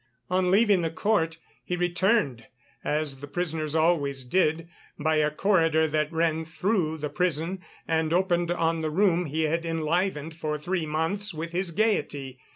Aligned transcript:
On 0.31 0.49
leaving 0.49 0.81
the 0.81 0.89
court, 0.89 1.37
he 1.63 1.75
returned, 1.75 2.47
as 2.83 3.19
the 3.19 3.27
prisoners 3.27 3.75
always 3.75 4.23
did, 4.23 4.67
by 4.97 5.17
a 5.17 5.29
corridor 5.29 5.85
that 5.87 6.11
ran 6.11 6.43
through 6.43 6.97
the 6.97 7.09
prison 7.11 7.59
and 7.87 8.11
opened 8.11 8.49
on 8.49 8.79
the 8.79 8.89
room 8.89 9.27
he 9.27 9.43
had 9.43 9.63
enlivened 9.63 10.33
for 10.33 10.57
three 10.57 10.87
months 10.87 11.35
with 11.35 11.51
his 11.51 11.69
gaiety. 11.69 12.39